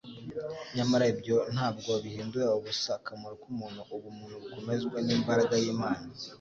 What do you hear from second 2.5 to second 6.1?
ubusa akamaro k'umuntu Ubumuntu bukomezwa n'imbaraga y'Imana,